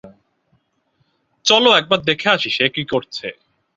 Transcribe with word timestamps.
চলো, 1.45 1.69
একবার 1.77 1.99
দেখে 2.01 2.27
আসি 2.29 2.49
সে 2.49 2.65
কী 2.69 2.83
করছে। 2.85 3.27